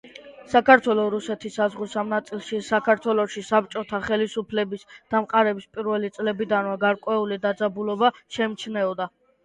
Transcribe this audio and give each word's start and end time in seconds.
საქართველო-რუსეთის 0.51 1.53
საზღვრის 1.59 1.93
ამ 2.03 2.09
ნაწილში 2.13 2.61
საქართველოში 2.69 3.45
საბჭოთა 3.51 4.01
ხელისუფლების 4.09 4.89
დამყარების 5.15 5.71
პირველი 5.79 6.15
წლებიდანვე 6.19 6.77
გარკვეული 6.89 7.43
დაძაბულობა 7.49 8.17
შეიმჩნეოდა. 8.37 9.15